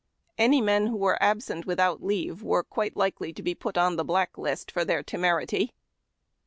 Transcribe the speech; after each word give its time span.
Any 0.35 0.61
men 0.61 0.87
who 0.87 0.97
were 0.97 1.21
absent 1.21 1.67
without 1.67 2.01
leave 2.01 2.41
were 2.41 2.63
quite 2.63 2.97
likely 2.97 3.31
to 3.33 3.43
be 3.43 3.53
put 3.53 3.77
on 3.77 3.97
the 3.97 4.03
Black 4.03 4.35
List 4.35 4.71
for 4.71 4.83
their 4.83 5.03
temerity. 5.03 5.73